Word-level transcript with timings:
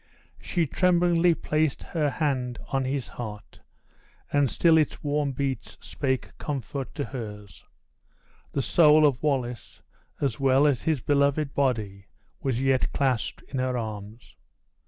She 0.41 0.65
tremblingly 0.65 1.35
placed 1.35 1.83
her 1.83 2.09
hand 2.09 2.57
on 2.69 2.85
his 2.85 3.07
heart, 3.07 3.59
and 4.33 4.49
still 4.49 4.75
its 4.79 5.03
warm 5.03 5.31
beats 5.31 5.77
spake 5.79 6.35
comfort 6.39 6.95
to 6.95 7.03
hers. 7.05 7.63
The 8.51 8.63
soul 8.63 9.05
of 9.05 9.21
Wallace, 9.21 9.83
as 10.19 10.39
well 10.39 10.65
as 10.65 10.81
his 10.81 11.01
beloved 11.01 11.53
body, 11.53 12.07
was 12.41 12.63
yet 12.63 12.91
clasped 12.93 13.43
in 13.43 13.59
her 13.59 13.77
arms. 13.77 14.35